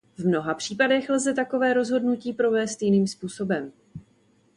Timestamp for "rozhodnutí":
1.73-2.33